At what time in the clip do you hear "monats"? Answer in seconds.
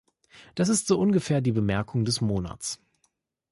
2.21-2.81